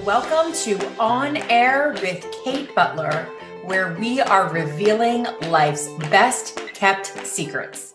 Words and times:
Welcome 0.00 0.54
to 0.64 0.98
On 0.98 1.36
Air 1.36 1.92
with 2.00 2.26
Kate 2.42 2.74
Butler, 2.74 3.28
where 3.62 3.92
we 4.00 4.22
are 4.22 4.48
revealing 4.48 5.26
life's 5.50 5.86
best 6.08 6.56
kept 6.72 7.26
secrets. 7.26 7.91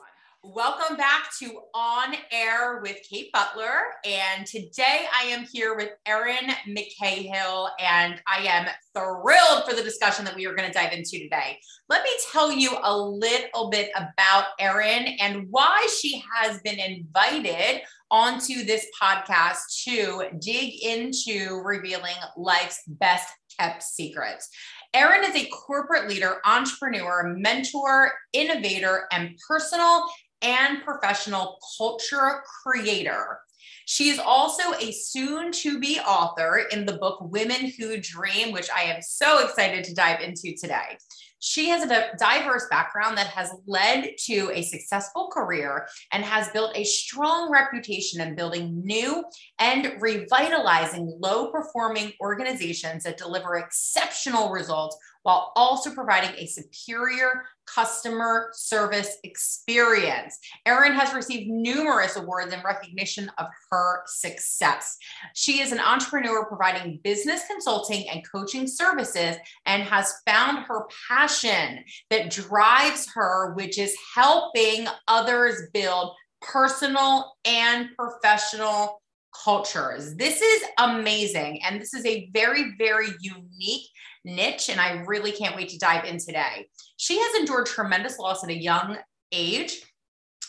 Welcome 0.58 0.98
back 0.98 1.30
to 1.38 1.60
On 1.76 2.16
Air 2.32 2.80
with 2.82 2.98
Kate 3.08 3.32
Butler. 3.32 3.94
And 4.04 4.44
today 4.48 5.06
I 5.16 5.26
am 5.26 5.46
here 5.54 5.76
with 5.76 5.92
Erin 6.08 6.50
McCahill, 6.68 7.70
and 7.80 8.20
I 8.28 8.40
am 8.40 8.66
thrilled 8.92 9.70
for 9.70 9.76
the 9.76 9.84
discussion 9.84 10.26
that 10.26 10.36
we 10.36 10.48
are 10.48 10.56
going 10.56 10.68
to 10.68 10.74
dive 10.74 10.94
into 10.94 11.20
today. 11.20 11.60
Let 11.90 12.02
me 12.02 12.10
tell 12.32 12.52
you 12.52 12.72
a 12.82 12.98
little 12.98 13.70
bit 13.70 13.92
about 13.96 14.46
Erin 14.60 15.06
and 15.20 15.46
why 15.52 15.88
she 16.02 16.24
has 16.34 16.60
been 16.62 16.80
invited 16.80 17.84
onto 18.10 18.64
this 18.64 18.88
podcast 19.00 19.84
to 19.84 20.24
dig 20.40 20.84
into 20.84 21.62
revealing 21.64 22.16
life's 22.36 22.82
best 22.88 23.28
kept 23.60 23.84
secrets. 23.84 24.50
Erin 24.96 25.24
is 25.24 25.36
a 25.36 25.50
corporate 25.50 26.10
leader, 26.10 26.38
entrepreneur, 26.46 27.36
mentor, 27.38 28.14
innovator, 28.34 29.08
and 29.12 29.38
personal 29.48 30.08
and 30.42 30.84
professional 30.84 31.60
culture 31.78 32.44
creator. 32.64 33.40
She 33.86 34.10
is 34.10 34.20
also 34.20 34.74
a 34.82 34.92
soon 34.92 35.52
to 35.54 35.80
be 35.80 36.00
author 36.00 36.68
in 36.72 36.86
the 36.86 36.98
book 36.98 37.20
Women 37.22 37.72
Who 37.78 37.98
Dream, 37.98 38.52
which 38.52 38.70
I 38.76 38.84
am 38.84 39.02
so 39.02 39.46
excited 39.46 39.86
to 39.86 39.96
dive 39.96 40.20
into 40.20 40.54
today. 40.58 40.98
She 41.40 41.70
has 41.70 41.84
a 41.84 42.10
diverse 42.18 42.66
background 42.70 43.18
that 43.18 43.28
has 43.28 43.52
led 43.68 44.12
to 44.26 44.52
a 44.54 44.64
successful 44.64 45.30
career 45.32 45.88
and 46.12 46.24
has 46.24 46.50
built 46.50 46.76
a 46.76 46.84
strong 46.84 47.52
reputation 47.52 48.22
in 48.22 48.36
building 48.36 48.82
new 48.84 49.24
and 49.60 49.94
revitalizing 50.00 51.18
low 51.20 51.52
performing 51.52 52.14
organizations 52.22 53.04
that 53.04 53.18
deliver 53.18 53.56
exceptional 53.56 54.50
results 54.50 54.98
while 55.28 55.52
also 55.58 55.94
providing 55.94 56.34
a 56.38 56.48
superior 56.48 57.44
customer 57.66 58.50
service 58.54 59.18
experience. 59.26 60.40
Erin 60.66 60.94
has 60.94 61.14
received 61.14 61.50
numerous 61.50 62.16
awards 62.16 62.54
in 62.54 62.62
recognition 62.64 63.30
of 63.38 63.48
her 63.70 64.04
success. 64.06 64.98
She 65.34 65.60
is 65.60 65.74
an 65.74 65.80
entrepreneur 65.80 66.46
providing 66.46 67.02
business 67.04 67.42
consulting 67.46 68.08
and 68.08 68.24
coaching 68.32 68.68
services 68.68 69.36
and 69.66 69.84
has 69.84 70.14
found 70.26 70.60
her 70.60 70.88
passion 71.10 71.37
that 71.44 72.30
drives 72.30 73.08
her, 73.14 73.54
which 73.54 73.78
is 73.78 73.96
helping 74.16 74.88
others 75.08 75.62
build 75.74 76.14
personal 76.42 77.34
and 77.46 77.90
professional 77.98 79.02
cultures. 79.44 80.16
This 80.16 80.42
is 80.42 80.64
amazing. 80.80 81.62
And 81.64 81.82
this 81.82 81.94
is 81.94 82.06
a 82.06 82.30
very, 82.34 82.76
very 82.78 83.10
unique 83.20 83.88
niche. 84.26 84.70
And 84.70 84.80
I 84.80 85.04
really 85.06 85.32
can't 85.32 85.56
wait 85.56 85.70
to 85.70 85.78
dive 85.78 86.06
in 86.06 86.18
today. 86.18 86.68
She 86.98 87.20
has 87.20 87.40
endured 87.40 87.66
tremendous 87.66 88.20
loss 88.20 88.44
at 88.44 88.50
a 88.50 88.58
young 88.58 88.98
age 89.32 89.82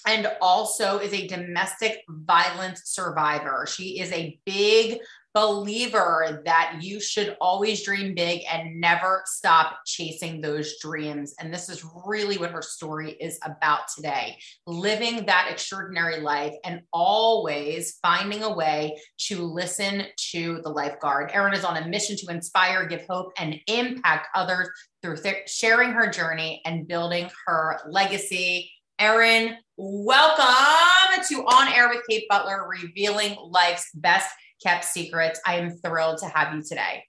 and 0.07 0.31
also 0.41 0.99
is 0.99 1.13
a 1.13 1.27
domestic 1.27 2.03
violence 2.09 2.83
survivor. 2.87 3.67
She 3.69 4.01
is 4.01 4.11
a 4.13 4.39
big 4.47 5.01
believer 5.39 6.43
that 6.45 6.79
you 6.81 7.01
should 7.01 7.37
always 7.41 7.85
dream 7.85 8.13
big 8.13 8.43
and 8.51 8.81
never 8.81 9.23
stop 9.25 9.79
chasing 9.87 10.41
those 10.41 10.81
dreams. 10.81 11.33
And 11.39 11.55
this 11.55 11.69
is 11.69 11.87
really 12.05 12.39
what 12.39 12.51
her 12.51 12.63
story 12.63 13.13
is 13.13 13.39
about 13.45 13.83
today 13.95 14.37
living 14.67 15.27
that 15.27 15.47
extraordinary 15.49 16.21
life 16.21 16.55
and 16.65 16.81
always 16.93 17.99
finding 18.03 18.43
a 18.43 18.53
way 18.53 18.99
to 19.27 19.45
listen 19.45 20.07
to 20.33 20.61
the 20.65 20.71
lifeguard. 20.71 21.31
Erin 21.33 21.55
is 21.55 21.65
on 21.65 21.77
a 21.77 21.87
mission 21.87 22.17
to 22.17 22.33
inspire, 22.33 22.89
give 22.89 23.07
hope, 23.09 23.33
and 23.39 23.61
impact 23.69 24.27
others 24.35 24.69
through 25.03 25.19
th- 25.19 25.49
sharing 25.49 25.93
her 25.93 26.11
journey 26.11 26.61
and 26.65 26.89
building 26.89 27.31
her 27.47 27.79
legacy. 27.89 28.73
Erin, 28.99 29.57
welcome 29.77 31.25
to 31.29 31.45
On 31.45 31.73
Air 31.73 31.89
with 31.91 32.03
Kate 32.11 32.27
Butler, 32.29 32.67
revealing 32.69 33.37
life's 33.49 33.89
best 33.95 34.29
kept 34.63 34.85
secrets. 34.85 35.41
I 35.47 35.57
am 35.57 35.71
thrilled 35.71 36.19
to 36.19 36.27
have 36.27 36.55
you 36.55 36.63
today. 36.63 37.05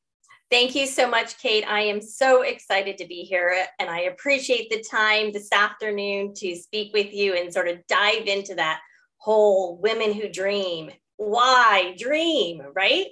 Thank 0.52 0.74
you 0.74 0.88
so 0.88 1.08
much, 1.08 1.38
Kate. 1.38 1.64
I 1.68 1.82
am 1.82 2.02
so 2.02 2.42
excited 2.42 2.98
to 2.98 3.06
be 3.06 3.22
here 3.22 3.66
and 3.78 3.88
I 3.88 4.02
appreciate 4.02 4.70
the 4.72 4.84
time 4.84 5.32
this 5.32 5.52
afternoon 5.52 6.34
to 6.38 6.56
speak 6.56 6.92
with 6.92 7.14
you 7.14 7.36
and 7.36 7.54
sort 7.54 7.68
of 7.68 7.86
dive 7.88 8.26
into 8.26 8.56
that 8.56 8.80
whole 9.18 9.78
women 9.78 10.12
who 10.12 10.28
dream. 10.28 10.90
Why 11.18 11.94
dream, 12.00 12.64
right? 12.74 13.08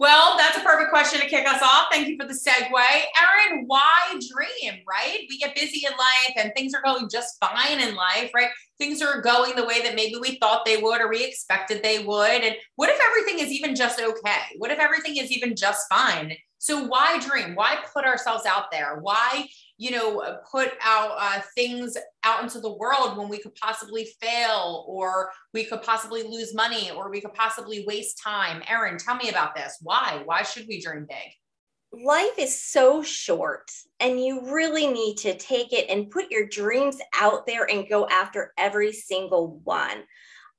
Well, 0.00 0.36
that's 0.36 0.56
a 0.56 0.60
perfect 0.60 0.90
question 0.90 1.20
to 1.20 1.26
kick 1.26 1.48
us 1.48 1.60
off. 1.60 1.88
Thank 1.90 2.06
you 2.06 2.16
for 2.16 2.26
the 2.26 2.32
segue. 2.32 2.70
Erin, 2.72 3.64
why 3.66 4.10
dream, 4.10 4.80
right? 4.88 5.26
We 5.28 5.38
get 5.38 5.56
busy 5.56 5.84
in 5.84 5.92
life 5.92 6.34
and 6.36 6.52
things 6.54 6.72
are 6.72 6.82
going 6.82 7.08
just 7.10 7.36
fine 7.40 7.80
in 7.80 7.96
life, 7.96 8.30
right? 8.32 8.50
Things 8.78 9.02
are 9.02 9.20
going 9.20 9.56
the 9.56 9.64
way 9.64 9.82
that 9.82 9.96
maybe 9.96 10.14
we 10.20 10.38
thought 10.38 10.64
they 10.64 10.76
would 10.76 11.00
or 11.00 11.08
we 11.08 11.24
expected 11.24 11.82
they 11.82 12.04
would. 12.04 12.42
And 12.44 12.54
what 12.76 12.90
if 12.90 13.00
everything 13.10 13.44
is 13.44 13.52
even 13.52 13.74
just 13.74 14.00
okay? 14.00 14.54
What 14.58 14.70
if 14.70 14.78
everything 14.78 15.16
is 15.16 15.32
even 15.32 15.56
just 15.56 15.88
fine? 15.88 16.32
So 16.58 16.84
why 16.84 17.18
dream? 17.18 17.56
Why 17.56 17.78
put 17.92 18.04
ourselves 18.04 18.46
out 18.46 18.70
there? 18.70 18.98
Why 19.00 19.48
you 19.78 19.92
know, 19.92 20.20
uh, 20.20 20.38
put 20.50 20.72
out 20.82 21.12
uh, 21.16 21.40
things 21.54 21.96
out 22.24 22.42
into 22.42 22.60
the 22.60 22.72
world 22.72 23.16
when 23.16 23.28
we 23.28 23.38
could 23.38 23.54
possibly 23.54 24.08
fail 24.20 24.84
or 24.88 25.30
we 25.54 25.64
could 25.64 25.82
possibly 25.82 26.24
lose 26.24 26.52
money 26.52 26.90
or 26.90 27.08
we 27.10 27.20
could 27.20 27.32
possibly 27.32 27.84
waste 27.86 28.20
time. 28.22 28.60
Erin, 28.68 28.98
tell 28.98 29.14
me 29.14 29.30
about 29.30 29.54
this. 29.54 29.78
Why? 29.80 30.20
Why 30.24 30.42
should 30.42 30.66
we 30.68 30.80
dream 30.80 31.06
big? 31.08 32.02
Life 32.04 32.38
is 32.38 32.60
so 32.60 33.02
short, 33.02 33.70
and 33.98 34.22
you 34.22 34.52
really 34.52 34.88
need 34.88 35.16
to 35.18 35.38
take 35.38 35.72
it 35.72 35.88
and 35.88 36.10
put 36.10 36.30
your 36.30 36.46
dreams 36.46 36.98
out 37.14 37.46
there 37.46 37.70
and 37.70 37.88
go 37.88 38.06
after 38.08 38.52
every 38.58 38.92
single 38.92 39.60
one. 39.64 40.02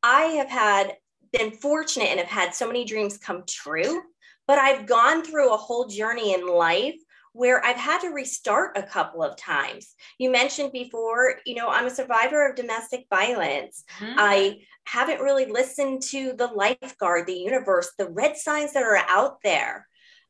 I 0.01 0.21
have 0.21 0.49
had 0.49 0.93
been 1.31 1.51
fortunate 1.51 2.07
and 2.07 2.19
have 2.19 2.29
had 2.29 2.55
so 2.55 2.65
many 2.65 2.83
dreams 2.83 3.19
come 3.19 3.43
true, 3.47 4.01
but 4.47 4.57
I've 4.57 4.87
gone 4.87 5.23
through 5.23 5.53
a 5.53 5.57
whole 5.57 5.85
journey 5.85 6.33
in 6.33 6.47
life 6.47 6.95
where 7.39 7.65
I've 7.65 7.77
had 7.77 8.01
to 8.01 8.09
restart 8.09 8.77
a 8.77 8.83
couple 8.83 9.23
of 9.23 9.37
times. 9.37 9.95
You 10.17 10.29
mentioned 10.29 10.73
before, 10.73 11.35
you 11.45 11.55
know, 11.55 11.69
I'm 11.69 11.85
a 11.85 11.89
survivor 11.89 12.45
of 12.45 12.57
domestic 12.57 13.05
violence. 13.09 13.85
Mm-hmm. 14.01 14.15
I 14.17 14.57
haven't 14.83 15.21
really 15.21 15.45
listened 15.45 16.01
to 16.09 16.33
the 16.33 16.47
lifeguard, 16.47 17.27
the 17.27 17.33
universe, 17.33 17.91
the 17.97 18.09
red 18.09 18.35
signs 18.35 18.73
that 18.73 18.83
are 18.83 18.97
out 19.07 19.37
there. 19.41 19.87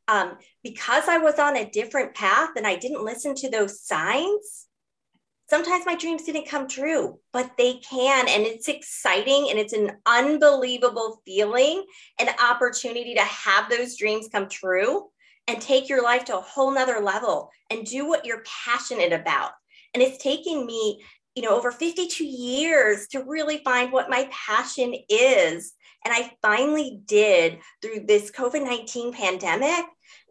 Um, 0.08 0.38
because 0.64 1.08
I 1.08 1.18
was 1.18 1.40
on 1.40 1.58
a 1.58 1.68
different 1.68 2.14
path 2.14 2.52
and 2.56 2.68
I 2.68 2.76
didn't 2.76 3.04
listen 3.04 3.34
to 3.38 3.50
those 3.50 3.82
signs, 3.82 4.68
sometimes 5.50 5.88
my 5.88 5.96
dreams 5.96 6.26
didn't 6.26 6.48
come 6.48 6.68
true, 6.68 7.18
but 7.34 7.58
they 7.58 7.80
can. 7.80 8.28
And 8.30 8.44
it's 8.44 8.68
exciting 8.68 9.48
and 9.50 9.58
it's 9.58 9.74
an 9.74 9.94
unbelievable 10.06 11.24
feeling, 11.26 11.86
an 12.20 12.30
opportunity 12.40 13.16
to 13.16 13.24
have 13.24 13.68
those 13.68 13.98
dreams 13.98 14.30
come 14.32 14.48
true 14.48 15.10
and 15.50 15.60
take 15.60 15.90
your 15.90 16.04
life 16.04 16.26
to 16.26 16.38
a 16.38 16.42
whole 16.42 16.72
nother 16.72 17.00
level 17.00 17.50
and 17.72 17.84
do 17.84 18.08
what 18.08 18.24
you're 18.24 18.44
passionate 18.66 19.12
about. 19.12 19.52
And 19.96 20.04
it's 20.04 20.22
taken 20.24 20.64
me, 20.64 21.04
you 21.34 21.42
know, 21.42 21.58
over 21.58 21.72
52 21.72 22.24
years 22.24 23.08
to 23.08 23.24
really 23.24 23.58
find 23.64 23.92
what 23.92 24.12
my 24.12 24.30
passion 24.32 24.94
is. 25.10 25.74
And 26.06 26.14
I 26.14 26.32
finally 26.44 27.02
did 27.04 27.58
through 27.82 28.06
this 28.06 28.30
COVID 28.30 28.64
19 28.64 29.12
pandemic. 29.12 29.86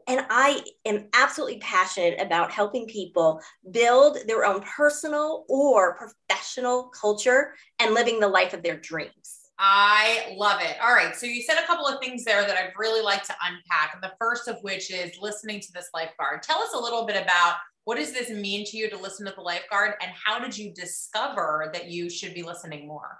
And 0.06 0.24
I 0.30 0.62
am 0.86 1.08
absolutely 1.12 1.58
passionate 1.58 2.20
about 2.20 2.52
helping 2.52 2.86
people 2.86 3.40
build 3.72 4.18
their 4.28 4.44
own 4.44 4.62
personal 4.62 5.44
or 5.48 5.96
professional 5.96 6.84
culture 6.90 7.54
and 7.80 7.92
living 7.92 8.20
the 8.20 8.28
life 8.28 8.54
of 8.54 8.62
their 8.62 8.78
dreams. 8.78 9.37
I 9.58 10.34
love 10.36 10.60
it. 10.62 10.76
All 10.80 10.94
right. 10.94 11.16
So 11.16 11.26
you 11.26 11.42
said 11.42 11.58
a 11.58 11.66
couple 11.66 11.86
of 11.86 12.00
things 12.00 12.24
there 12.24 12.42
that 12.42 12.56
I'd 12.56 12.72
really 12.76 13.02
like 13.02 13.24
to 13.24 13.34
unpack. 13.42 13.92
And 13.94 14.02
the 14.02 14.12
first 14.18 14.46
of 14.46 14.58
which 14.62 14.92
is 14.92 15.18
listening 15.20 15.60
to 15.60 15.72
this 15.72 15.88
lifeguard. 15.92 16.42
Tell 16.42 16.60
us 16.60 16.74
a 16.74 16.78
little 16.78 17.06
bit 17.06 17.20
about 17.20 17.56
what 17.84 17.96
does 17.96 18.12
this 18.12 18.30
mean 18.30 18.64
to 18.66 18.76
you 18.76 18.88
to 18.90 18.96
listen 18.96 19.26
to 19.26 19.32
the 19.34 19.40
lifeguard 19.40 19.94
and 20.02 20.12
how 20.24 20.38
did 20.38 20.56
you 20.56 20.72
discover 20.72 21.70
that 21.72 21.88
you 21.88 22.08
should 22.08 22.34
be 22.34 22.42
listening 22.42 22.86
more? 22.86 23.18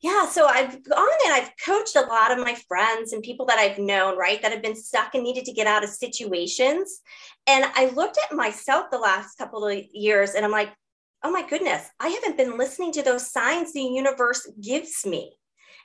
Yeah, 0.00 0.26
so 0.26 0.46
I've 0.46 0.82
gone 0.82 1.08
and 1.24 1.32
I've 1.32 1.52
coached 1.64 1.96
a 1.96 2.02
lot 2.02 2.30
of 2.30 2.44
my 2.44 2.54
friends 2.68 3.14
and 3.14 3.22
people 3.22 3.46
that 3.46 3.58
I've 3.58 3.78
known, 3.78 4.18
right, 4.18 4.42
that 4.42 4.52
have 4.52 4.62
been 4.62 4.76
stuck 4.76 5.14
and 5.14 5.24
needed 5.24 5.46
to 5.46 5.52
get 5.52 5.66
out 5.66 5.82
of 5.82 5.88
situations. 5.88 7.00
And 7.46 7.64
I 7.74 7.90
looked 7.90 8.18
at 8.18 8.36
myself 8.36 8.86
the 8.90 8.98
last 8.98 9.38
couple 9.38 9.66
of 9.66 9.82
years 9.92 10.34
and 10.34 10.44
I'm 10.44 10.50
like, 10.50 10.74
oh 11.22 11.30
my 11.30 11.48
goodness, 11.48 11.88
I 12.00 12.08
haven't 12.08 12.36
been 12.36 12.58
listening 12.58 12.92
to 12.92 13.02
those 13.02 13.30
signs 13.30 13.72
the 13.72 13.80
universe 13.80 14.46
gives 14.60 15.06
me. 15.06 15.38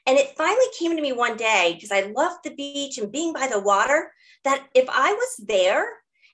And 0.09 0.17
it 0.17 0.35
finally 0.35 0.65
came 0.75 0.95
to 0.95 1.03
me 1.03 1.13
one 1.13 1.37
day 1.37 1.73
because 1.75 1.91
I 1.91 2.11
loved 2.15 2.39
the 2.43 2.55
beach 2.55 2.97
and 2.97 3.11
being 3.11 3.31
by 3.31 3.45
the 3.45 3.59
water 3.59 4.11
that 4.43 4.65
if 4.73 4.89
I 4.89 5.13
was 5.13 5.45
there 5.45 5.87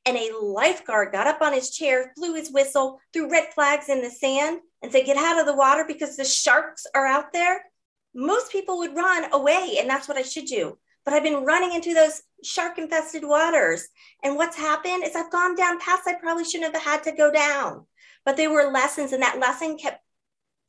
and 0.05 0.15
a 0.15 0.31
lifeguard 0.41 1.11
got 1.11 1.27
up 1.27 1.41
on 1.41 1.51
his 1.51 1.71
chair, 1.71 2.13
blew 2.15 2.35
his 2.35 2.53
whistle, 2.53 3.01
threw 3.11 3.29
red 3.29 3.53
flags 3.53 3.89
in 3.89 4.01
the 4.01 4.09
sand, 4.09 4.61
and 4.81 4.93
said, 4.93 5.05
Get 5.05 5.17
out 5.17 5.41
of 5.41 5.45
the 5.45 5.57
water 5.57 5.83
because 5.85 6.15
the 6.15 6.23
sharks 6.23 6.87
are 6.95 7.05
out 7.05 7.33
there, 7.33 7.65
most 8.13 8.49
people 8.49 8.77
would 8.77 8.95
run 8.95 9.33
away. 9.33 9.75
And 9.77 9.89
that's 9.89 10.07
what 10.07 10.17
I 10.17 10.21
should 10.21 10.45
do. 10.45 10.77
but 11.03 11.13
I've 11.13 11.23
been 11.23 11.43
running 11.43 11.73
into 11.73 11.93
those 11.93 12.21
shark 12.45 12.77
infested 12.77 13.25
waters. 13.25 13.89
And 14.23 14.37
what's 14.37 14.55
happened 14.55 15.03
is 15.03 15.17
I've 15.17 15.31
gone 15.33 15.53
down 15.57 15.81
paths 15.81 16.07
I 16.07 16.13
probably 16.13 16.45
shouldn't 16.45 16.73
have 16.73 16.81
had 16.81 17.03
to 17.03 17.11
go 17.11 17.29
down. 17.29 17.85
But 18.23 18.37
they 18.37 18.47
were 18.47 18.71
lessons, 18.71 19.11
and 19.11 19.21
that 19.21 19.37
lesson 19.37 19.77
kept 19.77 20.01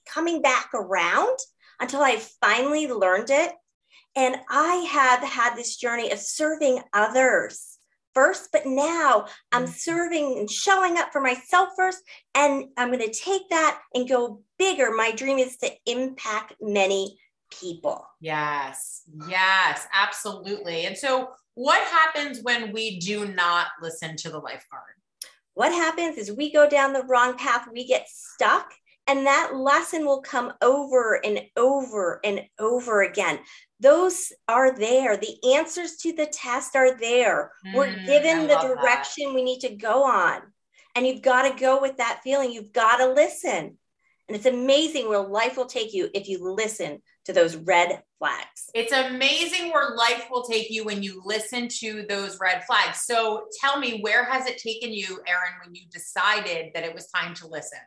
coming 0.06 0.43
back 0.43 0.70
around 0.75 1.38
until 1.81 2.00
I 2.00 2.17
finally 2.40 2.87
learned 2.88 3.31
it. 3.31 3.52
And 4.14 4.37
I 4.49 4.76
have 4.90 5.23
had 5.23 5.55
this 5.55 5.76
journey 5.76 6.11
of 6.11 6.19
serving 6.19 6.81
others 6.93 7.76
first, 8.14 8.49
but 8.50 8.64
now 8.64 9.26
I'm 9.52 9.64
mm-hmm. 9.64 9.73
serving 9.73 10.38
and 10.38 10.50
showing 10.50 10.96
up 10.96 11.12
for 11.12 11.20
myself 11.20 11.70
first. 11.76 12.02
And 12.34 12.64
I'm 12.78 12.88
going 12.88 13.00
to 13.00 13.12
take 13.12 13.50
that 13.50 13.78
and 13.94 14.08
go 14.08 14.43
bigger. 14.58 14.90
My 14.90 15.12
dream 15.12 15.38
is 15.38 15.58
to 15.58 15.70
impact 15.84 16.55
many 16.61 17.19
people. 17.50 18.06
Yes, 18.20 19.02
yes, 19.29 19.87
absolutely. 19.93 20.87
And 20.87 20.96
so, 20.96 21.29
what 21.55 21.81
happens 21.87 22.40
when 22.43 22.72
we 22.72 22.99
do 22.99 23.32
not 23.32 23.69
listen 23.81 24.17
to 24.17 24.31
the 24.31 24.38
lifeguard? 24.38 24.82
What 25.55 25.72
happens 25.72 26.19
is 26.19 26.31
we 26.31 26.52
go 26.52 26.69
down 26.69 26.93
the 26.93 27.05
wrong 27.05 27.38
path, 27.38 27.67
we 27.72 27.87
get 27.87 28.08
stuck, 28.08 28.72
and 29.06 29.26
that 29.26 29.53
lesson 29.55 30.05
will 30.05 30.23
come 30.23 30.53
over 30.61 31.25
and 31.25 31.41
over 31.56 32.20
and 32.25 32.43
over 32.58 33.03
again. 33.03 33.38
Those 33.79 34.32
are 34.49 34.76
there. 34.76 35.17
The 35.17 35.55
answers 35.55 35.97
to 35.99 36.12
the 36.12 36.26
test 36.26 36.75
are 36.75 36.99
there. 36.99 37.53
Mm, 37.67 37.75
We're 37.75 37.94
given 38.06 38.47
the 38.49 38.56
direction 38.56 39.29
that. 39.29 39.35
we 39.35 39.44
need 39.44 39.61
to 39.61 39.76
go 39.76 40.05
on. 40.05 40.41
And 40.94 41.06
you've 41.06 41.23
got 41.23 41.43
to 41.43 41.61
go 41.61 41.81
with 41.81 41.99
that 41.99 42.20
feeling. 42.25 42.53
You've 42.53 42.73
got 42.73 42.97
to 42.97 43.12
listen. 43.12 43.76
And 44.29 44.37
it's 44.37 44.47
amazing 44.47 45.08
where 45.08 45.23
life 45.23 45.56
will 45.56 45.67
take 45.67 45.93
you 45.93 46.08
if 46.14 46.29
you 46.29 46.53
listen 46.53 47.00
to 47.26 47.32
those 47.32 47.55
red 47.55 48.03
flags. 48.19 48.70
It's 48.75 48.93
amazing 48.93 49.73
where 49.73 49.94
life 49.94 50.26
will 50.31 50.43
take 50.43 50.70
you 50.70 50.85
when 50.85 51.03
you 51.03 51.23
listen 51.25 51.69
to 51.81 52.05
those 52.08 52.41
red 52.41 52.64
flags. 52.64 53.03
So 53.03 53.47
tell 53.61 53.79
me, 53.79 54.00
where 54.00 54.25
has 54.25 54.47
it 54.47 54.58
taken 54.58 54.93
you, 54.93 55.20
Erin, 55.29 55.53
when 55.64 55.75
you 55.75 55.82
decided 55.93 56.70
that 56.75 56.82
it 56.82 56.94
was 56.94 57.08
time 57.08 57.35
to 57.35 57.47
listen? 57.47 57.79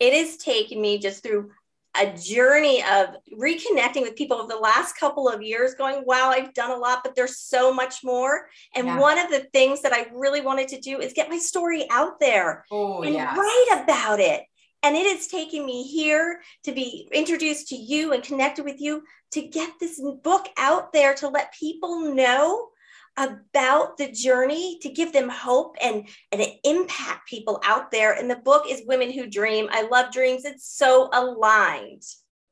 It 0.00 0.12
has 0.12 0.36
taken 0.36 0.80
me 0.80 0.98
just 0.98 1.22
through 1.22 1.50
a 1.98 2.12
journey 2.16 2.82
of 2.82 3.16
reconnecting 3.38 4.02
with 4.02 4.16
people 4.16 4.36
over 4.36 4.48
the 4.48 4.58
last 4.58 4.98
couple 4.98 5.28
of 5.28 5.42
years 5.42 5.74
going 5.74 6.02
wow 6.04 6.30
i've 6.30 6.52
done 6.54 6.70
a 6.70 6.76
lot 6.76 7.02
but 7.02 7.14
there's 7.14 7.38
so 7.38 7.72
much 7.72 8.04
more 8.04 8.48
and 8.74 8.86
yeah. 8.86 8.98
one 8.98 9.18
of 9.18 9.30
the 9.30 9.46
things 9.52 9.80
that 9.82 9.92
i 9.92 10.06
really 10.12 10.40
wanted 10.40 10.68
to 10.68 10.80
do 10.80 11.00
is 11.00 11.12
get 11.12 11.30
my 11.30 11.38
story 11.38 11.86
out 11.90 12.20
there 12.20 12.64
oh, 12.70 13.02
and 13.02 13.14
yes. 13.14 13.36
write 13.36 13.82
about 13.82 14.20
it 14.20 14.42
and 14.82 14.94
it 14.94 15.06
has 15.16 15.26
taken 15.26 15.64
me 15.64 15.82
here 15.84 16.40
to 16.64 16.72
be 16.72 17.08
introduced 17.12 17.68
to 17.68 17.76
you 17.76 18.12
and 18.12 18.22
connected 18.22 18.64
with 18.64 18.80
you 18.80 19.02
to 19.32 19.42
get 19.42 19.70
this 19.80 20.00
book 20.22 20.46
out 20.58 20.92
there 20.92 21.14
to 21.14 21.28
let 21.28 21.52
people 21.54 22.14
know 22.14 22.68
about 23.16 23.96
the 23.96 24.10
journey 24.10 24.78
to 24.82 24.90
give 24.90 25.12
them 25.12 25.28
hope 25.28 25.76
and 25.82 26.08
and 26.32 26.42
impact 26.64 27.28
people 27.28 27.60
out 27.64 27.90
there 27.90 28.12
and 28.12 28.30
the 28.30 28.36
book 28.36 28.64
is 28.68 28.82
women 28.86 29.10
who 29.10 29.26
dream 29.26 29.68
i 29.70 29.82
love 29.88 30.12
dreams 30.12 30.44
it's 30.44 30.76
so 30.76 31.08
aligned 31.12 32.02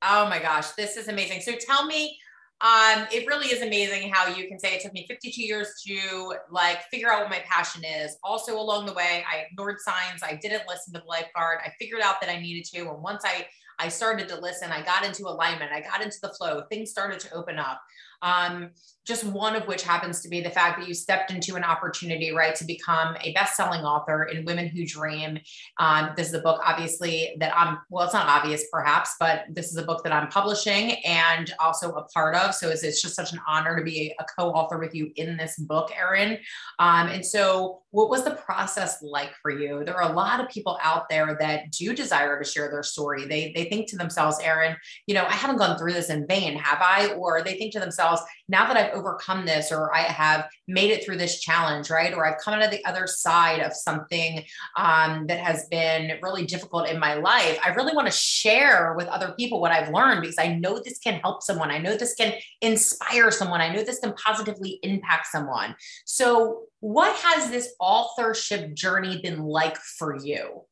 oh 0.02 0.26
my 0.28 0.38
gosh 0.38 0.70
this 0.72 0.96
is 0.96 1.08
amazing 1.08 1.40
so 1.40 1.52
tell 1.52 1.86
me 1.86 2.16
um, 2.60 3.06
it 3.12 3.26
really 3.26 3.48
is 3.48 3.60
amazing 3.60 4.10
how 4.10 4.28
you 4.28 4.48
can 4.48 4.58
say 4.58 4.74
it 4.74 4.80
took 4.80 4.94
me 4.94 5.04
52 5.06 5.42
years 5.42 5.68
to 5.86 6.34
like 6.50 6.84
figure 6.84 7.12
out 7.12 7.20
what 7.20 7.28
my 7.28 7.44
passion 7.46 7.82
is. 7.84 8.16
Also, 8.22 8.58
along 8.58 8.86
the 8.86 8.94
way, 8.94 9.22
I 9.30 9.44
ignored 9.50 9.80
signs. 9.80 10.22
I 10.22 10.36
didn't 10.40 10.62
listen 10.66 10.94
to 10.94 11.00
the 11.00 11.06
lifeguard. 11.06 11.58
I 11.62 11.72
figured 11.78 12.00
out 12.00 12.22
that 12.22 12.30
I 12.30 12.40
needed 12.40 12.64
to. 12.72 12.88
And 12.88 13.02
once 13.02 13.22
I 13.24 13.46
I 13.78 13.88
started 13.88 14.28
to 14.28 14.40
listen, 14.40 14.70
I 14.70 14.82
got 14.82 15.04
into 15.04 15.24
alignment. 15.24 15.72
I 15.72 15.80
got 15.80 16.00
into 16.00 16.16
the 16.22 16.28
flow. 16.30 16.62
Things 16.70 16.90
started 16.90 17.20
to 17.20 17.34
open 17.34 17.58
up. 17.58 17.82
Um, 18.22 18.70
just 19.04 19.24
one 19.24 19.54
of 19.54 19.66
which 19.66 19.82
happens 19.82 20.20
to 20.20 20.28
be 20.28 20.40
the 20.40 20.50
fact 20.50 20.78
that 20.78 20.88
you 20.88 20.94
stepped 20.94 21.30
into 21.30 21.56
an 21.56 21.64
opportunity, 21.64 22.32
right, 22.32 22.54
to 22.54 22.64
become 22.64 23.16
a 23.22 23.32
best-selling 23.32 23.82
author 23.82 24.24
in 24.24 24.44
Women 24.44 24.66
Who 24.66 24.86
Dream. 24.86 25.38
Um, 25.78 26.10
this 26.16 26.28
is 26.28 26.34
a 26.34 26.40
book, 26.40 26.60
obviously, 26.64 27.36
that 27.40 27.56
I'm 27.56 27.78
well, 27.90 28.04
it's 28.04 28.14
not 28.14 28.28
obvious, 28.28 28.64
perhaps, 28.72 29.16
but 29.20 29.44
this 29.50 29.66
is 29.70 29.76
a 29.76 29.84
book 29.84 30.02
that 30.04 30.12
I'm 30.12 30.28
publishing 30.28 30.92
and 31.04 31.52
also 31.60 31.92
a 31.92 32.04
part 32.04 32.34
of. 32.34 32.54
So 32.54 32.70
it's, 32.70 32.82
it's 32.82 33.02
just 33.02 33.14
such 33.14 33.32
an 33.32 33.40
honor 33.46 33.76
to 33.76 33.84
be 33.84 34.14
a 34.18 34.24
co-author 34.24 34.78
with 34.78 34.94
you 34.94 35.12
in 35.16 35.36
this 35.36 35.58
book, 35.58 35.92
Erin. 35.96 36.38
Um, 36.78 37.08
and 37.08 37.24
so, 37.24 37.82
what 37.90 38.10
was 38.10 38.24
the 38.24 38.32
process 38.32 39.02
like 39.02 39.30
for 39.40 39.52
you? 39.52 39.84
There 39.84 39.94
are 39.94 40.10
a 40.10 40.14
lot 40.14 40.40
of 40.40 40.48
people 40.48 40.78
out 40.82 41.08
there 41.08 41.36
that 41.38 41.70
do 41.70 41.94
desire 41.94 42.42
to 42.42 42.48
share 42.48 42.68
their 42.68 42.82
story. 42.82 43.24
They 43.26 43.52
they 43.54 43.66
think 43.66 43.88
to 43.90 43.96
themselves, 43.96 44.38
Erin, 44.42 44.76
you 45.06 45.14
know, 45.14 45.24
I 45.24 45.32
haven't 45.32 45.58
gone 45.58 45.78
through 45.78 45.92
this 45.92 46.10
in 46.10 46.26
vain, 46.26 46.56
have 46.56 46.78
I? 46.80 47.14
Or 47.14 47.42
they 47.42 47.54
think 47.54 47.72
to 47.74 47.80
themselves, 47.80 48.22
now 48.48 48.66
that 48.66 48.76
I've 48.76 48.93
overcome 48.94 49.44
this 49.44 49.70
or 49.70 49.94
I 49.94 50.00
have 50.00 50.48
made 50.68 50.90
it 50.90 51.04
through 51.04 51.18
this 51.18 51.40
challenge, 51.40 51.90
right? 51.90 52.14
Or 52.14 52.26
I've 52.26 52.38
come 52.38 52.54
out 52.54 52.64
of 52.64 52.70
the 52.70 52.84
other 52.84 53.06
side 53.06 53.60
of 53.60 53.72
something 53.72 54.44
um, 54.76 55.26
that 55.26 55.38
has 55.38 55.66
been 55.68 56.18
really 56.22 56.46
difficult 56.46 56.88
in 56.88 56.98
my 56.98 57.14
life. 57.14 57.58
I 57.64 57.70
really 57.70 57.94
want 57.94 58.06
to 58.06 58.12
share 58.12 58.94
with 58.96 59.08
other 59.08 59.34
people 59.38 59.60
what 59.60 59.72
I've 59.72 59.92
learned 59.92 60.22
because 60.22 60.38
I 60.38 60.54
know 60.54 60.80
this 60.82 60.98
can 60.98 61.20
help 61.20 61.42
someone. 61.42 61.70
I 61.70 61.78
know 61.78 61.96
this 61.96 62.14
can 62.14 62.34
inspire 62.60 63.30
someone. 63.30 63.60
I 63.60 63.74
know 63.74 63.82
this 63.82 64.00
can 64.00 64.14
positively 64.14 64.78
impact 64.82 65.26
someone. 65.26 65.74
So, 66.04 66.62
what 66.80 67.16
has 67.16 67.50
this 67.50 67.74
authorship 67.80 68.74
journey 68.74 69.20
been 69.22 69.40
like 69.40 69.78
for 69.78 70.18
you? 70.22 70.62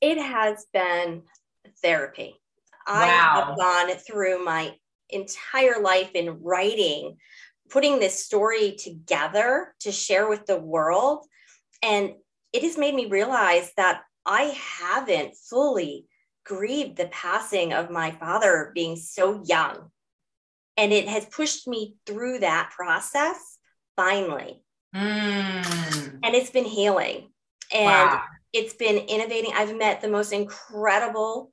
It 0.00 0.18
has 0.18 0.66
been 0.72 1.22
therapy. 1.82 2.40
Wow. 2.86 2.94
I 2.94 3.06
have 3.06 3.56
gone 3.56 3.96
through 3.98 4.44
my 4.44 4.74
entire 5.10 5.80
life 5.80 6.10
in 6.14 6.42
writing, 6.42 7.16
putting 7.70 7.98
this 7.98 8.24
story 8.24 8.76
together 8.76 9.74
to 9.80 9.92
share 9.92 10.28
with 10.28 10.46
the 10.46 10.58
world. 10.58 11.26
And 11.82 12.12
it 12.52 12.62
has 12.62 12.78
made 12.78 12.94
me 12.94 13.06
realize 13.06 13.70
that 13.76 14.02
I 14.26 14.56
haven't 14.80 15.36
fully 15.36 16.06
grieved 16.44 16.96
the 16.96 17.06
passing 17.06 17.72
of 17.72 17.90
my 17.90 18.10
father 18.10 18.70
being 18.74 18.96
so 18.96 19.42
young. 19.46 19.90
And 20.76 20.92
it 20.92 21.08
has 21.08 21.26
pushed 21.26 21.66
me 21.68 21.96
through 22.06 22.40
that 22.40 22.70
process 22.74 23.58
finally. 23.96 24.62
Mm. 24.94 26.20
And 26.22 26.34
it's 26.34 26.50
been 26.50 26.64
healing. 26.64 27.30
And 27.72 28.10
wow. 28.10 28.22
it's 28.52 28.74
been 28.74 28.96
innovating. 28.96 29.52
I've 29.54 29.76
met 29.76 30.00
the 30.00 30.08
most 30.08 30.32
incredible 30.32 31.52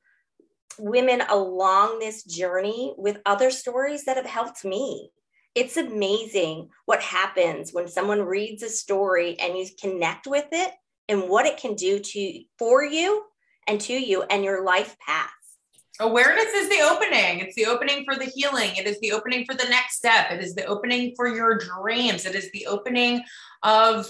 women 0.81 1.21
along 1.29 1.99
this 1.99 2.23
journey 2.23 2.93
with 2.97 3.21
other 3.25 3.51
stories 3.51 4.05
that 4.05 4.17
have 4.17 4.25
helped 4.25 4.65
me. 4.65 5.11
It's 5.53 5.77
amazing 5.77 6.69
what 6.85 7.01
happens 7.01 7.71
when 7.71 7.87
someone 7.87 8.21
reads 8.21 8.63
a 8.63 8.69
story 8.69 9.37
and 9.39 9.57
you 9.57 9.67
connect 9.79 10.25
with 10.25 10.47
it 10.51 10.71
and 11.07 11.29
what 11.29 11.45
it 11.45 11.57
can 11.57 11.75
do 11.75 11.99
to 11.99 12.43
for 12.57 12.83
you 12.83 13.23
and 13.67 13.79
to 13.81 13.93
you 13.93 14.23
and 14.23 14.43
your 14.43 14.63
life 14.63 14.97
path. 15.05 15.29
Awareness 15.99 16.45
is 16.45 16.69
the 16.69 16.81
opening. 16.81 17.41
It's 17.41 17.55
the 17.55 17.67
opening 17.67 18.05
for 18.05 18.15
the 18.15 18.25
healing. 18.25 18.71
It 18.75 18.87
is 18.87 18.99
the 19.01 19.11
opening 19.11 19.45
for 19.45 19.53
the 19.53 19.69
next 19.69 19.97
step. 19.97 20.31
It 20.31 20.43
is 20.43 20.55
the 20.55 20.65
opening 20.65 21.13
for 21.15 21.27
your 21.27 21.59
dreams. 21.59 22.25
It 22.25 22.33
is 22.33 22.49
the 22.53 22.65
opening 22.65 23.21
of 23.61 24.07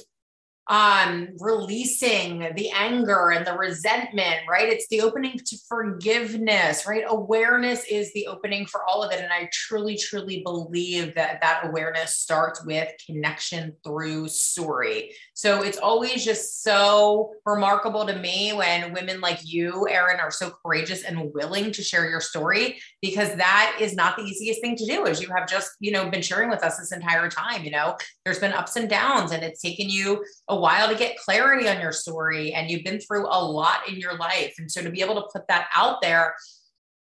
um, 0.72 1.28
releasing 1.42 2.50
the 2.56 2.70
anger 2.74 3.32
and 3.32 3.46
the 3.46 3.58
resentment, 3.58 4.38
right? 4.50 4.70
It's 4.70 4.88
the 4.88 5.02
opening 5.02 5.38
to 5.38 5.58
forgiveness, 5.68 6.88
right? 6.88 7.04
Awareness 7.06 7.84
is 7.92 8.14
the 8.14 8.28
opening 8.28 8.66
for 8.66 8.82
all 8.86 9.04
of 9.04 9.12
it. 9.12 9.20
And 9.20 9.34
I 9.34 9.50
truly, 9.52 9.98
truly 9.98 10.42
believe 10.46 11.14
that 11.16 11.42
that 11.42 11.68
awareness 11.68 12.16
starts 12.16 12.66
with 12.66 12.88
connection 13.06 13.74
through 13.84 14.30
story. 14.30 15.14
So 15.34 15.62
it's 15.62 15.78
always 15.78 16.24
just 16.24 16.64
so 16.64 17.34
remarkable 17.46 18.06
to 18.06 18.18
me 18.18 18.54
when 18.54 18.94
women 18.94 19.20
like 19.20 19.40
you, 19.44 19.90
Erin, 19.90 20.22
are 20.22 20.32
so 20.32 20.54
courageous 20.64 21.04
and 21.04 21.34
willing 21.34 21.74
to 21.74 21.84
share 21.84 22.10
your 22.10 22.22
story 22.22 22.80
because 23.02 23.36
that 23.36 23.78
is 23.82 23.94
not 23.94 24.16
the 24.16 24.24
easiest 24.24 24.62
thing 24.62 24.78
to 24.78 24.86
do 24.86 25.06
as 25.06 25.22
you 25.22 25.28
have 25.36 25.50
just, 25.50 25.72
you 25.82 25.92
know, 25.92 26.10
been 26.10 26.22
sharing 26.22 26.50
with 26.50 26.64
us 26.64 26.78
this 26.78 26.94
entire 26.94 27.28
time. 27.28 27.66
You 27.66 27.72
know, 27.72 27.98
there's 28.24 28.40
been 28.40 28.54
ups 28.54 28.78
and 28.78 28.90
downs 28.90 29.34
and 29.34 29.44
it's 29.44 29.62
taken 29.62 29.90
you 29.90 30.24
a 30.48 30.61
while 30.62 30.88
to 30.88 30.96
get 30.96 31.18
clarity 31.18 31.68
on 31.68 31.82
your 31.82 31.92
story 31.92 32.54
and 32.54 32.70
you've 32.70 32.84
been 32.84 33.00
through 33.00 33.28
a 33.28 33.42
lot 33.44 33.90
in 33.90 33.96
your 33.96 34.18
life. 34.18 34.54
And 34.58 34.72
so 34.72 34.82
to 34.82 34.90
be 34.90 35.02
able 35.02 35.16
to 35.16 35.28
put 35.34 35.48
that 35.48 35.68
out 35.76 36.02
there, 36.02 36.36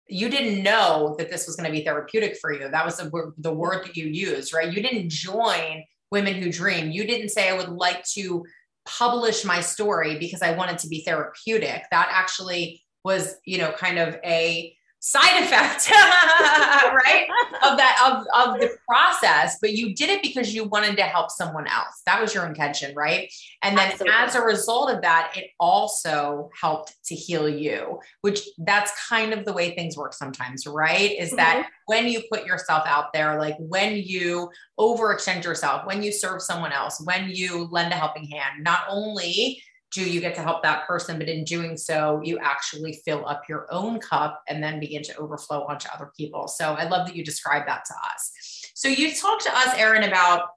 you 0.07 0.29
didn't 0.29 0.61
know 0.61 1.15
that 1.17 1.31
this 1.31 1.47
was 1.47 1.55
going 1.55 1.65
to 1.65 1.75
be 1.75 1.83
therapeutic 1.83 2.37
for 2.37 2.53
you. 2.53 2.69
That 2.69 2.85
was 2.85 2.97
the, 2.97 3.33
the 3.39 3.53
word 3.53 3.85
that 3.85 3.97
you 3.97 4.05
used, 4.05 4.53
right? 4.53 4.71
You 4.71 4.83
didn't 4.83 5.09
join 5.09 5.83
Women 6.11 6.35
Who 6.35 6.51
Dream. 6.51 6.91
You 6.91 7.07
didn't 7.07 7.29
say, 7.29 7.49
I 7.49 7.57
would 7.57 7.69
like 7.69 8.03
to 8.13 8.45
publish 8.85 9.43
my 9.43 9.61
story 9.61 10.19
because 10.19 10.43
I 10.43 10.55
wanted 10.55 10.77
to 10.79 10.87
be 10.87 11.03
therapeutic. 11.03 11.83
That 11.89 12.09
actually 12.11 12.83
was, 13.03 13.35
you 13.45 13.57
know, 13.57 13.71
kind 13.71 13.97
of 13.97 14.15
a 14.23 14.74
side 15.05 15.43
effect 15.43 15.87
right 15.91 17.27
of 17.63 17.77
that 17.77 17.95
of, 18.03 18.25
of 18.33 18.59
the 18.59 18.75
process 18.87 19.55
but 19.61 19.73
you 19.73 19.93
did 19.93 20.09
it 20.09 20.19
because 20.23 20.55
you 20.55 20.63
wanted 20.63 20.97
to 20.97 21.03
help 21.03 21.29
someone 21.29 21.67
else 21.67 22.01
that 22.07 22.19
was 22.19 22.33
your 22.33 22.43
intention 22.47 22.91
right 22.95 23.31
and 23.61 23.77
then 23.77 23.91
Absolutely. 23.91 24.17
as 24.17 24.33
a 24.33 24.41
result 24.41 24.89
of 24.89 25.03
that 25.03 25.31
it 25.35 25.51
also 25.59 26.49
helped 26.59 26.95
to 27.05 27.13
heal 27.13 27.47
you 27.47 27.99
which 28.21 28.49
that's 28.65 28.91
kind 29.07 29.31
of 29.31 29.45
the 29.45 29.53
way 29.53 29.75
things 29.75 29.95
work 29.95 30.11
sometimes 30.11 30.65
right 30.65 31.11
is 31.19 31.27
mm-hmm. 31.27 31.35
that 31.35 31.69
when 31.85 32.07
you 32.07 32.23
put 32.31 32.43
yourself 32.43 32.81
out 32.87 33.13
there 33.13 33.39
like 33.39 33.57
when 33.59 33.95
you 33.97 34.49
overextend 34.79 35.43
yourself 35.43 35.85
when 35.85 36.01
you 36.01 36.11
serve 36.11 36.41
someone 36.41 36.71
else 36.71 36.99
when 37.05 37.29
you 37.29 37.67
lend 37.69 37.93
a 37.93 37.95
helping 37.95 38.25
hand 38.25 38.63
not 38.63 38.79
only 38.89 39.61
do 39.95 40.03
you 40.03 40.19
get 40.19 40.35
to 40.35 40.41
help 40.41 40.61
that 40.61 40.85
person? 40.85 41.17
But 41.17 41.29
in 41.29 41.45
doing 41.45 41.77
so 41.77 42.19
you 42.21 42.37
actually 42.39 42.99
fill 43.05 43.25
up 43.25 43.43
your 43.47 43.65
own 43.71 43.99
cup 43.99 44.43
and 44.49 44.61
then 44.61 44.81
begin 44.81 45.01
to 45.03 45.15
overflow 45.15 45.63
onto 45.63 45.87
other 45.87 46.11
people. 46.17 46.49
So 46.49 46.73
i 46.73 46.87
love 46.87 47.07
that 47.07 47.15
you 47.15 47.23
described 47.23 47.69
that 47.69 47.85
to 47.85 47.93
us. 48.13 48.71
So 48.75 48.89
you 48.89 49.15
talked 49.15 49.43
to 49.43 49.57
us 49.57 49.73
erin 49.77 50.03
about 50.03 50.49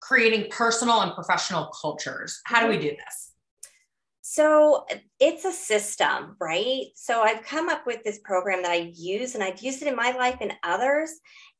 creating 0.00 0.50
personal 0.50 1.02
and 1.02 1.14
professional 1.14 1.70
cultures. 1.80 2.40
How 2.46 2.62
do 2.62 2.68
we 2.68 2.78
do 2.78 2.90
this 2.90 3.29
so 4.30 4.86
it's 5.18 5.44
a 5.44 5.50
system, 5.50 6.36
right? 6.40 6.84
So 6.94 7.20
I've 7.20 7.42
come 7.42 7.68
up 7.68 7.84
with 7.84 8.04
this 8.04 8.20
program 8.22 8.62
that 8.62 8.70
I 8.70 8.92
use 8.94 9.34
and 9.34 9.42
I've 9.42 9.60
used 9.60 9.82
it 9.82 9.88
in 9.88 9.96
my 9.96 10.12
life 10.12 10.36
and 10.40 10.52
others. 10.62 11.10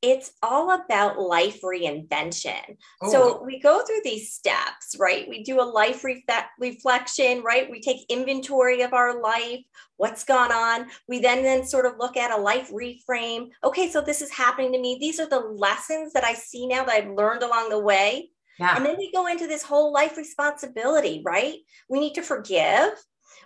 It's 0.02 0.30
all 0.40 0.70
about 0.70 1.18
life 1.18 1.62
reinvention. 1.62 2.60
Oh. 3.02 3.10
So 3.10 3.42
we 3.44 3.58
go 3.58 3.84
through 3.84 4.02
these 4.04 4.32
steps, 4.32 4.94
right? 5.00 5.28
We 5.28 5.42
do 5.42 5.60
a 5.60 5.62
life 5.62 6.04
reflection, 6.60 7.42
right? 7.42 7.68
We 7.68 7.80
take 7.80 8.08
inventory 8.08 8.82
of 8.82 8.92
our 8.92 9.20
life, 9.20 9.64
what's 9.96 10.22
gone 10.22 10.52
on. 10.52 10.86
We 11.08 11.18
then 11.18 11.42
then 11.42 11.66
sort 11.66 11.86
of 11.86 11.98
look 11.98 12.16
at 12.16 12.30
a 12.30 12.40
life 12.40 12.70
reframe. 12.70 13.48
Okay, 13.64 13.90
so 13.90 14.00
this 14.00 14.22
is 14.22 14.30
happening 14.30 14.72
to 14.74 14.78
me. 14.78 14.96
These 15.00 15.18
are 15.18 15.28
the 15.28 15.40
lessons 15.40 16.12
that 16.12 16.22
I 16.22 16.34
see 16.34 16.68
now 16.68 16.84
that 16.84 16.94
I've 16.94 17.10
learned 17.10 17.42
along 17.42 17.70
the 17.70 17.80
way 17.80 18.30
yeah. 18.59 18.76
And 18.76 18.85
then 18.85 18.97
we 18.99 19.12
go 19.12 19.26
into 19.26 19.47
this 19.47 19.62
whole 19.62 19.92
life 19.92 20.16
responsibility, 20.16 21.23
right? 21.25 21.57
We 21.88 22.00
need 22.00 22.14
to 22.14 22.23
forgive, 22.23 22.90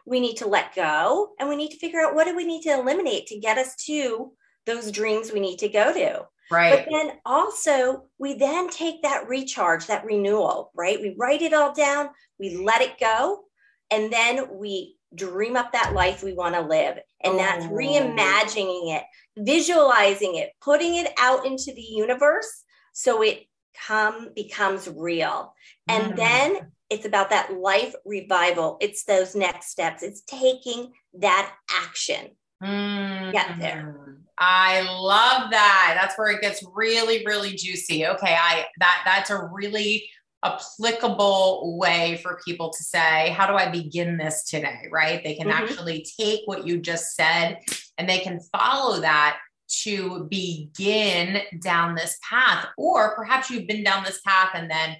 we 0.06 0.20
need 0.20 0.36
to 0.36 0.48
let 0.48 0.74
go, 0.74 1.30
and 1.38 1.48
we 1.48 1.56
need 1.56 1.70
to 1.70 1.78
figure 1.78 2.00
out 2.00 2.14
what 2.14 2.26
do 2.26 2.36
we 2.36 2.44
need 2.44 2.62
to 2.62 2.74
eliminate 2.74 3.26
to 3.28 3.38
get 3.38 3.58
us 3.58 3.76
to 3.86 4.32
those 4.66 4.90
dreams 4.90 5.32
we 5.32 5.40
need 5.40 5.58
to 5.58 5.68
go 5.68 5.92
to. 5.92 6.26
Right. 6.50 6.84
But 6.84 6.92
then 6.92 7.12
also, 7.24 8.04
we 8.18 8.34
then 8.34 8.68
take 8.68 9.02
that 9.02 9.28
recharge, 9.28 9.86
that 9.86 10.04
renewal, 10.04 10.70
right? 10.74 11.00
We 11.00 11.14
write 11.18 11.42
it 11.42 11.54
all 11.54 11.72
down, 11.72 12.10
we 12.38 12.56
let 12.56 12.82
it 12.82 12.98
go, 13.00 13.44
and 13.90 14.12
then 14.12 14.48
we 14.52 14.96
dream 15.14 15.56
up 15.56 15.72
that 15.72 15.94
life 15.94 16.22
we 16.22 16.34
want 16.34 16.54
to 16.54 16.60
live. 16.60 16.98
And 17.22 17.34
oh. 17.34 17.38
that's 17.38 17.66
reimagining 17.66 18.96
it, 18.96 19.04
visualizing 19.38 20.36
it, 20.36 20.50
putting 20.60 20.96
it 20.96 21.12
out 21.18 21.46
into 21.46 21.72
the 21.74 21.82
universe 21.82 22.64
so 22.92 23.22
it 23.22 23.46
come 23.86 24.30
becomes 24.34 24.88
real. 24.88 25.54
And 25.88 26.12
mm. 26.12 26.16
then 26.16 26.72
it's 26.90 27.06
about 27.06 27.30
that 27.30 27.54
life 27.54 27.94
revival. 28.04 28.76
It's 28.80 29.04
those 29.04 29.34
next 29.34 29.70
steps. 29.70 30.02
It's 30.02 30.22
taking 30.22 30.92
that 31.14 31.54
action. 31.70 32.30
Mm. 32.62 33.32
Get 33.32 33.58
there. 33.58 34.18
I 34.38 34.82
love 34.82 35.50
that. 35.50 35.96
That's 36.00 36.18
where 36.18 36.30
it 36.30 36.40
gets 36.40 36.64
really, 36.74 37.24
really 37.24 37.54
juicy. 37.54 38.06
Okay, 38.06 38.36
I 38.38 38.66
that 38.78 39.02
that's 39.04 39.30
a 39.30 39.48
really 39.52 40.08
applicable 40.42 41.78
way 41.78 42.20
for 42.22 42.40
people 42.44 42.70
to 42.70 42.82
say, 42.82 43.30
how 43.30 43.46
do 43.46 43.54
I 43.54 43.70
begin 43.70 44.16
this 44.16 44.44
today? 44.44 44.88
Right? 44.90 45.22
They 45.22 45.34
can 45.34 45.48
mm-hmm. 45.48 45.62
actually 45.62 46.06
take 46.18 46.40
what 46.46 46.66
you 46.66 46.78
just 46.78 47.14
said 47.14 47.58
and 47.96 48.08
they 48.08 48.18
can 48.18 48.40
follow 48.52 49.00
that 49.00 49.38
to 49.82 50.26
begin 50.30 51.42
down 51.62 51.94
this 51.94 52.18
path. 52.28 52.66
Or 52.76 53.14
perhaps 53.14 53.50
you've 53.50 53.66
been 53.66 53.84
down 53.84 54.04
this 54.04 54.20
path 54.20 54.50
and 54.54 54.70
then, 54.70 54.96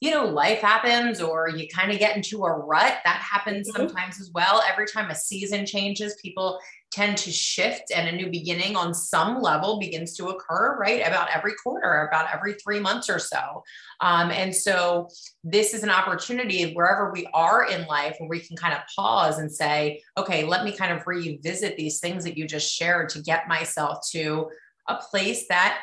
you 0.00 0.10
know, 0.10 0.26
life 0.26 0.60
happens 0.60 1.20
or 1.20 1.48
you 1.48 1.68
kind 1.68 1.92
of 1.92 1.98
get 1.98 2.16
into 2.16 2.44
a 2.44 2.50
rut. 2.50 2.98
That 3.04 3.20
happens 3.20 3.68
mm-hmm. 3.68 3.88
sometimes 3.88 4.20
as 4.20 4.30
well. 4.34 4.62
Every 4.70 4.86
time 4.86 5.10
a 5.10 5.14
season 5.14 5.66
changes, 5.66 6.16
people 6.22 6.58
tend 6.92 7.16
to 7.16 7.32
shift 7.32 7.90
and 7.94 8.08
a 8.08 8.12
new 8.12 8.30
beginning 8.30 8.76
on 8.76 8.92
some 8.92 9.40
level 9.40 9.80
begins 9.80 10.14
to 10.16 10.28
occur, 10.28 10.76
right? 10.78 11.06
About 11.06 11.28
every 11.34 11.54
quarter, 11.62 12.06
about 12.06 12.32
every 12.32 12.54
three 12.54 12.78
months 12.78 13.08
or 13.08 13.18
so. 13.18 13.64
Um, 14.00 14.30
and 14.30 14.54
so 14.54 15.08
this 15.42 15.74
is 15.74 15.82
an 15.82 15.90
opportunity 15.90 16.72
wherever 16.74 17.10
we 17.10 17.26
are 17.32 17.64
in 17.64 17.86
life 17.86 18.16
where 18.18 18.28
we 18.28 18.40
can 18.40 18.56
kind 18.56 18.74
of 18.74 18.80
pause 18.94 19.38
and 19.38 19.50
say, 19.50 20.02
okay, 20.18 20.44
let 20.44 20.64
me 20.64 20.72
kind 20.72 20.92
of 20.92 21.06
revisit 21.06 21.76
these 21.76 21.98
things 21.98 22.24
that 22.24 22.36
you 22.36 22.46
just 22.46 22.72
shared 22.72 23.08
to 23.10 23.22
get 23.22 23.48
myself 23.48 24.06
to 24.10 24.48
a 24.88 24.96
place 24.96 25.46
that 25.48 25.78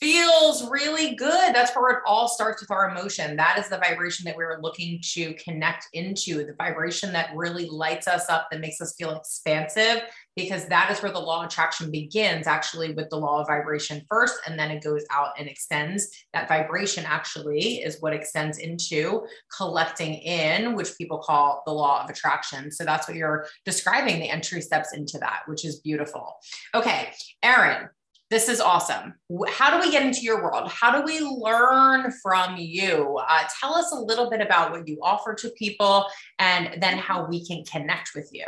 feels 0.00 0.68
really 0.70 1.14
good. 1.14 1.54
That's 1.54 1.74
where 1.74 1.96
it 1.96 2.02
all 2.06 2.28
starts 2.28 2.60
with 2.60 2.70
our 2.70 2.90
emotion. 2.90 3.36
That 3.36 3.58
is 3.58 3.68
the 3.68 3.78
vibration 3.78 4.24
that 4.26 4.36
we 4.36 4.44
are 4.44 4.60
looking 4.62 5.00
to 5.14 5.34
connect 5.34 5.88
into, 5.92 6.44
the 6.44 6.54
vibration 6.56 7.12
that 7.12 7.30
really 7.34 7.66
lights 7.66 8.06
us 8.06 8.28
up, 8.28 8.48
that 8.50 8.60
makes 8.60 8.80
us 8.80 8.94
feel 8.96 9.16
expansive, 9.16 10.02
because 10.36 10.66
that 10.66 10.90
is 10.90 11.02
where 11.02 11.10
the 11.10 11.18
law 11.18 11.40
of 11.40 11.48
attraction 11.48 11.90
begins, 11.90 12.46
actually, 12.46 12.92
with 12.92 13.10
the 13.10 13.16
law 13.16 13.40
of 13.40 13.48
vibration 13.48 14.02
first, 14.08 14.36
and 14.46 14.58
then 14.58 14.70
it 14.70 14.84
goes 14.84 15.04
out 15.10 15.30
and 15.36 15.48
extends. 15.48 16.08
That 16.32 16.48
vibration 16.48 17.04
actually 17.06 17.78
is 17.82 17.96
what 18.00 18.12
extends 18.12 18.58
into 18.58 19.26
collecting 19.56 20.14
in, 20.14 20.74
which 20.74 20.96
people 20.96 21.18
call 21.18 21.62
the 21.66 21.72
law 21.72 22.04
of 22.04 22.10
attraction. 22.10 22.70
So 22.70 22.84
that's 22.84 23.08
what 23.08 23.16
you're 23.16 23.46
describing 23.64 24.20
the 24.20 24.30
entry 24.30 24.60
steps 24.60 24.92
into 24.94 25.18
that, 25.18 25.40
which 25.46 25.64
is 25.64 25.80
beautiful. 25.80 26.36
Okay, 26.72 27.10
Erin, 27.42 27.88
this 28.30 28.48
is 28.48 28.60
awesome. 28.60 29.14
How 29.48 29.70
do 29.70 29.84
we 29.84 29.90
get 29.90 30.04
into 30.04 30.20
your 30.20 30.42
world? 30.42 30.70
How 30.70 30.92
do 30.92 31.02
we 31.02 31.20
learn 31.20 32.12
from 32.22 32.56
you? 32.58 33.18
Uh, 33.26 33.44
tell 33.58 33.74
us 33.74 33.90
a 33.92 33.98
little 33.98 34.28
bit 34.28 34.42
about 34.42 34.70
what 34.70 34.86
you 34.86 34.98
offer 35.02 35.34
to 35.34 35.48
people 35.50 36.06
and 36.38 36.82
then 36.82 36.98
how 36.98 37.26
we 37.26 37.46
can 37.46 37.64
connect 37.64 38.10
with 38.14 38.28
you. 38.32 38.46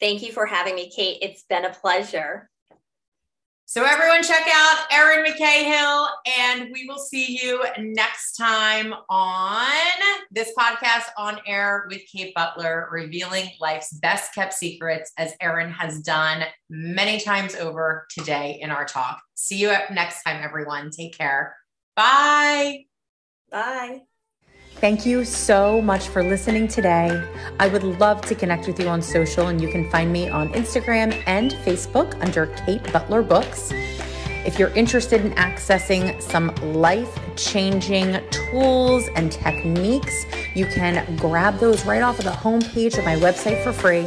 Thank 0.00 0.22
you 0.22 0.32
for 0.32 0.46
having 0.46 0.74
me, 0.74 0.90
Kate. 0.94 1.18
It's 1.22 1.44
been 1.48 1.64
a 1.64 1.72
pleasure. 1.72 2.50
So, 3.66 3.82
everyone, 3.84 4.22
check 4.22 4.46
out 4.52 4.84
Erin 4.92 5.24
McCahill, 5.24 6.08
and 6.38 6.70
we 6.70 6.86
will 6.86 6.98
see 6.98 7.38
you 7.42 7.64
next 7.78 8.36
time 8.36 8.92
on 9.08 9.72
this 10.30 10.52
podcast 10.56 11.06
on 11.16 11.40
air 11.46 11.86
with 11.88 12.02
Kate 12.12 12.34
Butler, 12.34 12.88
revealing 12.92 13.48
life's 13.60 13.92
best 13.94 14.34
kept 14.34 14.52
secrets, 14.52 15.12
as 15.16 15.32
Erin 15.40 15.70
has 15.70 16.00
done 16.00 16.44
many 16.68 17.18
times 17.18 17.54
over 17.54 18.06
today 18.10 18.58
in 18.60 18.70
our 18.70 18.84
talk. 18.84 19.22
See 19.34 19.56
you 19.56 19.74
next 19.90 20.22
time, 20.24 20.44
everyone. 20.44 20.90
Take 20.90 21.16
care. 21.16 21.56
Bye. 21.96 22.84
Bye. 23.50 24.02
Thank 24.80 25.06
you 25.06 25.24
so 25.24 25.80
much 25.80 26.08
for 26.08 26.20
listening 26.22 26.68
today. 26.68 27.26
I 27.58 27.68
would 27.68 27.84
love 27.84 28.20
to 28.22 28.34
connect 28.34 28.66
with 28.66 28.78
you 28.78 28.88
on 28.88 29.00
social, 29.00 29.46
and 29.46 29.58
you 29.60 29.68
can 29.68 29.88
find 29.88 30.12
me 30.12 30.28
on 30.28 30.50
Instagram 30.50 31.22
and 31.26 31.52
Facebook 31.52 32.20
under 32.22 32.48
Kate 32.66 32.82
Butler 32.92 33.22
Books. 33.22 33.72
If 34.44 34.58
you're 34.58 34.74
interested 34.74 35.24
in 35.24 35.30
accessing 35.32 36.20
some 36.20 36.54
life 36.74 37.18
changing 37.36 38.20
tools 38.30 39.08
and 39.16 39.32
techniques, 39.32 40.26
you 40.54 40.66
can 40.66 41.16
grab 41.16 41.58
those 41.58 41.86
right 41.86 42.02
off 42.02 42.18
of 42.18 42.26
the 42.26 42.30
homepage 42.30 42.98
of 42.98 43.06
my 43.06 43.16
website 43.16 43.64
for 43.64 43.72
free, 43.72 44.06